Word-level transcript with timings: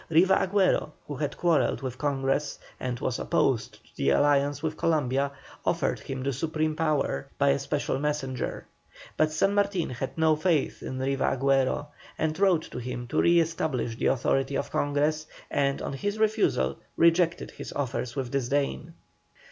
Riva 0.09 0.33
Agüero, 0.37 0.93
who 1.05 1.15
had 1.17 1.37
quarrelled 1.37 1.83
with 1.83 1.99
Congress, 1.99 2.57
and 2.79 2.99
was 2.99 3.19
opposed 3.19 3.73
to 3.85 3.95
the 3.97 4.09
alliance 4.09 4.63
with 4.63 4.75
Columbia, 4.75 5.29
offered 5.63 5.99
him 5.99 6.23
the 6.23 6.33
supreme 6.33 6.75
power, 6.75 7.27
by 7.37 7.49
a 7.49 7.59
special 7.59 7.99
messenger. 7.99 8.65
But 9.15 9.31
San 9.31 9.53
Martin 9.53 9.91
had 9.91 10.17
no 10.17 10.35
faith 10.35 10.81
in 10.81 10.97
Riva 10.97 11.37
Agüero, 11.37 11.85
and 12.17 12.39
wrote 12.39 12.63
to 12.71 12.79
him 12.79 13.05
to 13.09 13.21
re 13.21 13.39
establish 13.41 13.95
the 13.95 14.07
authority 14.07 14.57
of 14.57 14.71
Congress, 14.71 15.27
and 15.51 15.83
on 15.83 15.93
his 15.93 16.17
refusal, 16.17 16.77
rejected 16.97 17.51
his 17.51 17.71
offers 17.71 18.15
with 18.15 18.31
disdain. 18.31 18.95